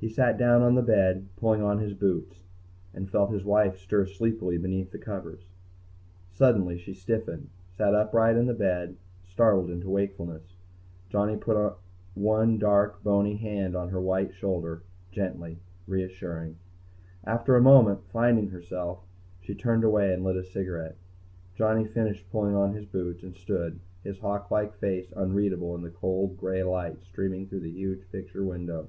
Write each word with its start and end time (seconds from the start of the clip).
He 0.00 0.08
sat 0.08 0.36
down 0.36 0.60
on 0.62 0.74
the 0.74 0.82
bed, 0.82 1.28
pulling 1.36 1.62
on 1.62 1.78
his 1.78 1.94
boots, 1.94 2.40
and 2.92 3.08
felt 3.08 3.30
his 3.30 3.44
wife 3.44 3.78
stir 3.78 4.06
sleepily 4.06 4.58
beneath 4.58 4.90
the 4.90 4.98
covers. 4.98 5.44
Suddenly 6.32 6.78
she 6.78 6.92
stiffened, 6.94 7.50
sat 7.70 7.94
upright 7.94 8.34
in 8.36 8.46
the 8.46 8.54
bed, 8.54 8.96
startled 9.22 9.70
into 9.70 9.88
wakefulness. 9.88 10.56
Johnny 11.10 11.36
put 11.36 11.74
one 12.16 12.58
dark, 12.58 13.04
bony 13.04 13.36
hand 13.36 13.76
on 13.76 13.90
her 13.90 14.00
white 14.00 14.34
shoulder, 14.34 14.82
gently, 15.12 15.60
reassuring. 15.86 16.56
After 17.22 17.54
a 17.54 17.62
moment, 17.62 18.00
finding 18.10 18.48
herself, 18.48 18.98
she 19.40 19.54
turned 19.54 19.84
away 19.84 20.12
and 20.12 20.24
lit 20.24 20.34
a 20.34 20.42
cigarette. 20.42 20.96
Johnny 21.54 21.84
finished 21.86 22.28
pulling 22.32 22.56
on 22.56 22.74
his 22.74 22.84
boots 22.84 23.22
and 23.22 23.36
stood, 23.36 23.78
his 24.02 24.18
hawk 24.18 24.50
like 24.50 24.74
face 24.76 25.12
unreadable 25.14 25.72
in 25.76 25.82
the 25.82 25.88
cold 25.90 26.36
gray 26.36 26.64
light 26.64 27.00
streaming 27.04 27.46
through 27.46 27.60
the 27.60 27.70
huge 27.70 28.02
picture 28.10 28.42
window. 28.44 28.88